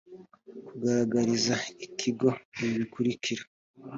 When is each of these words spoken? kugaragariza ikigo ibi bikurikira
kugaragariza 0.67 1.55
ikigo 1.85 2.29
ibi 2.61 2.71
bikurikira 2.79 3.43